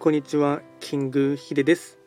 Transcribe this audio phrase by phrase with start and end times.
[0.00, 1.98] こんにちは、キングヒデです。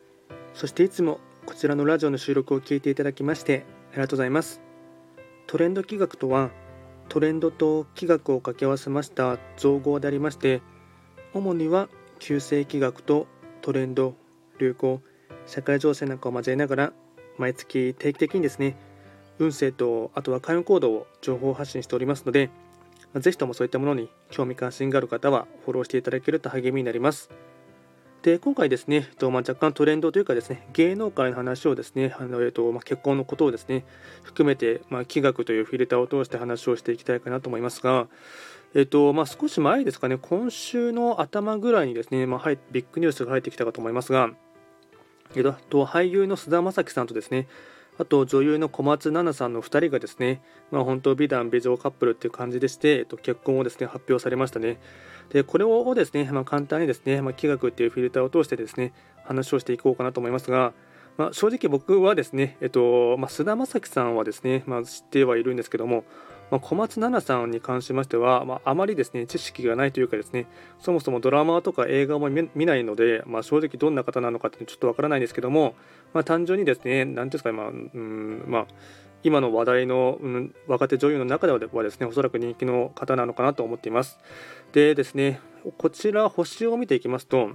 [0.54, 4.62] そしていつもこちらのラジオの収録を聞いていただきましてありがとうございます。
[5.46, 6.50] トレンド企画とは、
[7.10, 10.62] トレンドと企画を掛け合わせました造語でありまして、
[11.34, 13.26] 主には旧世企画と
[13.60, 14.14] トレンド、
[14.58, 15.02] 流行、
[15.44, 16.92] 社会情勢なんかを交えながら、
[17.36, 18.78] 毎月定期的にですね、
[19.38, 22.48] 運勢とあとは開運行動を情報発信しておりますので、
[23.16, 27.30] ぜひともそういったものに興味関心がある方はフォローしていただけると励みになります。
[28.22, 33.84] で今回ですね、えっとまあ、若干トレンドというかですね芸能界の話をですねあの、えっとまあ、結婚のことをですね
[34.22, 38.06] 含めて、まあ、気学というフィルターを通して話をしていきたいかなと思いますが、
[38.74, 44.30] えっとまあ、少し前ですかね今週の頭ぐらいにですね、まあ、ビッグニュースが入ってきたかと思いますが、
[45.34, 47.48] えっと、俳優の菅田将暉さんとですね
[47.98, 54.78] あと女優の小松菜奈さんの2人がですね、まあ、本当美男美女カップルっていう感じでして、えっと、結婚をですね発表されましたね。
[55.30, 58.92] でこれをですね、まあ、簡単にですね、まあ、気学っていうフィルターを通してですね
[59.24, 60.72] 話をしていこうかなと思いますが、
[61.16, 66.04] まあ、正直僕はですね、えっとまあ、菅田将暉さんはですね、まあ、知ってはいるんですけども、
[66.52, 70.46] まあ、小松菜奈さんに関しましては、まあ、あまりですね知識がないというかですね
[70.78, 75.74] そもそもドラマとか映画も見ないので、まあ、正直どんな方なのかってちょっとわからないんですけども、
[76.12, 78.66] ま、単純にですね何ですか、まあうんま、
[79.22, 84.18] 今の話題の、うん、若手女優の中ではですねおそらく人気の方なのかなと思っています。
[84.72, 85.40] でですね
[85.78, 87.52] こちら星を見ていきますと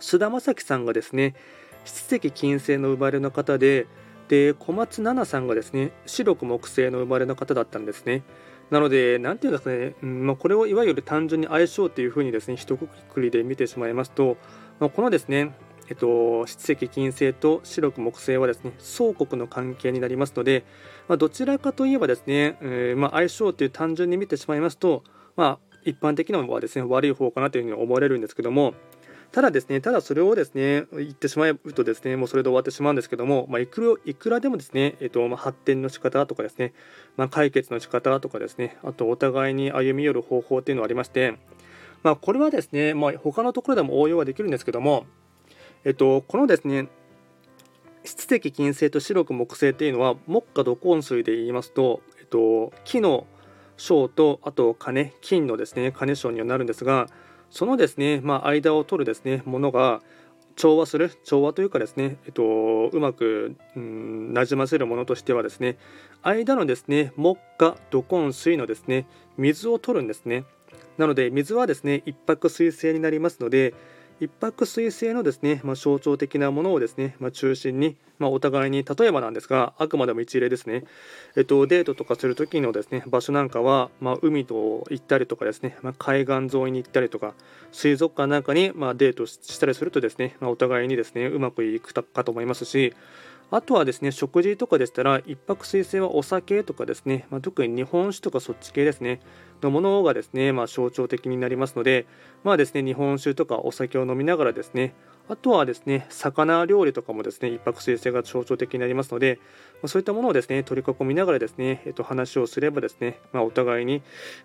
[0.00, 1.36] 菅田将暉さんがですね
[1.84, 3.86] 七石金星の生まれの方で
[4.28, 8.22] で小松菜奈さんがですね白く木星の生まれの方だったんですね。
[8.70, 14.38] なので何て言うんですかね、うんまあ、これをいわゆる単純に相性というふうにですね一括りで見てしまいますと、
[14.80, 15.52] まあ、このですね
[15.88, 20.64] えっと、七石金星と白く木星はですね相国の関係になりますので、
[21.08, 25.04] まあ、どちらかといえばですね、えー、ま、相性という単純に見てしまいますと、
[25.36, 28.74] まあ、一般的なのはですね悪い方かなというふうに思われるんですけども
[29.34, 36.72] ただですね、ただそれをですね、言ってしまうとですね、もうそれで終わってしまうんですけども、まあ、いくらいくらでもですね、えっとまあ、発展の仕方とかですね、
[37.16, 41.36] まあ、解決の仕方とかですね、あとお互いに歩み寄る方法っていうのがありまして、
[42.04, 45.04] まあ、これはですね、まあ、他のところでも応用はできるんですけども、
[45.84, 46.86] えっと、このですね、
[48.04, 53.26] 七石金星と白く木星っていうのは、木下土根水で言いますと、えっと、木の
[53.76, 57.08] 章と、あと金、金のですね、金章にはなるんですが、
[57.50, 60.02] そのですね、まあ、間を取るですねものが
[60.56, 62.42] 調和する調和というかですね、えっと、
[62.92, 65.76] うまく、うん、なじませるものとしてはですね
[66.22, 69.06] 間のですね木下土根水のですね
[69.36, 70.44] 水を取るんですね。
[70.96, 73.74] なので水はですね一泊水性になりますので
[74.24, 80.84] 一泊水星のですね、まあ、象徴的なものをですね、まあ、中心に、まあ、お互いに例えばなんですがあくまでも一例ですね、
[81.36, 87.34] えっと、デートとかする時のですね場所なんかは、まあ、海と行ったりとかですね、ま、海岸沿いに行ったりとか
[87.70, 92.94] 水族館なんかに、ま、デートしたりするとですね、ま、お互いにですねうまくいくかと思いますし
[93.50, 99.20] あとはですね食事とかでしたら一泊水星はお酒とかですね、まあ、特に日本酒とかそっち系ですね
[99.64, 102.06] のものがですね、まあ、象徴的になりますので、
[102.44, 104.94] まあですね、日本酒とかお酒を飲みながらですね、
[105.26, 109.40] あとはですね、魚料理とかもですね、一泊水星が象徴的になりますので、
[109.86, 114.02] そういったものをですね、取り囲みながらですね、えっと、話をすればですね、まあ、お互いに、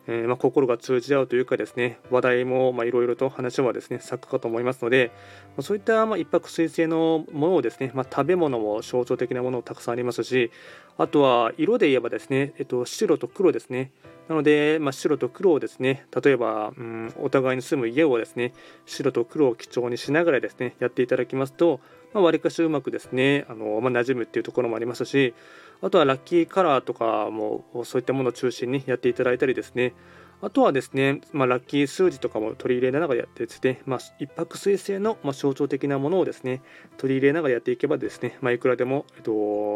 [0.07, 5.11] えー、まあ、心が通じ合うというかですね、話題もいろいろと話はですね、咲くかと思いますので、
[5.59, 10.49] そういったま一泊水星のものをですね、ま食べ物も象徴的なものもたくさんありますし、
[10.97, 13.91] あとは色で言えばですね、えっと、白と黒ですね、
[14.29, 18.53] なので、まあ、白と黒をですね、例えば、うん、お互いに住む家をですね、
[18.85, 21.79] 白と黒を基調にしながらですね、やっていただきますと、
[22.13, 25.33] まあ、割かしうまくですね、あのまあ、馴染むっていうところもありますし、
[25.81, 29.93] あとはラッキーカラーとかもそういったものを中心にやっていただいたりですね、
[30.41, 36.61] あとはですね、まあ、ラッキー数字とかも取り入れながらやってですね、まあ、一泊水星の、ま象徴的なものをですね、
[36.97, 39.31] 取り入れながらやっていけばですね、まあ、いくらでも、えっと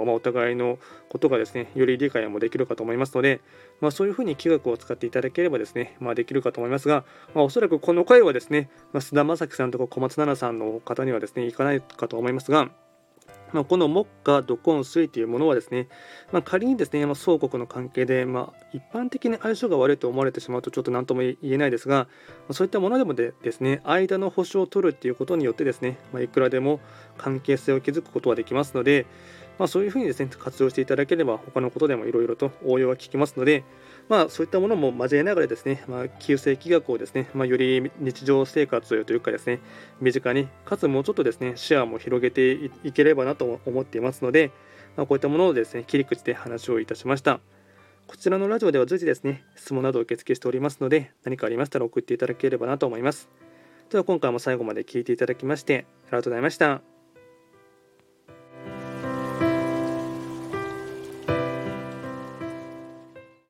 [0.05, 0.79] まお互いの
[1.09, 3.41] ことがですね、より理解もできるかと思いますので、
[3.81, 12.69] まそういうふうに気学を使っていただければですね、まあできるかと思いますが、まおそらくこの回はですね、ま菅田将暉さんとか小松菜奈さんの方にはですね、いかないかと思いますが、
[13.53, 15.87] まあ、この木下土根水というものはですね、
[16.31, 22.07] まあ、仮にですね、まあ、双国の関係で、まあ、一般的に相性が悪いと思われてしまうとちょっと何とも言えないですが、
[22.47, 26.79] ま、そういったものでもでですね間の保証を取るっていうことによってですね、ま、いくらでも
[27.17, 29.05] 関係性を築くことはできますので、
[29.59, 33.63] まあ、そういうふうにですね活用していただければ他のことでもいろいろと応用が効きますので、
[34.09, 39.59] まあ、そういったものも交えながらですね、まあ、旧世紀学をですね、まあ、より日常生活というかですね
[40.01, 44.51] 身近にかつもうちょっとですね視野も広げていければなと思っていますので、
[44.97, 47.39] まあ、こういったものをですね切り口で話をいたしました
[48.07, 53.29] こちらのラジオでは随時ですね質問などを受付しておりますので何かありましたら送っていただければなと思います
[53.89, 56.92] では今回も最後まで聴いていただきましてありがとうございました。